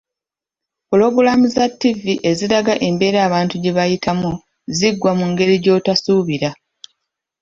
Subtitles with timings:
[0.85, 4.31] Ppulogulaamu za TV eziraga embeera abantu gye bayitamu
[4.77, 6.49] ziggwa mu ngeri gyotasuubira.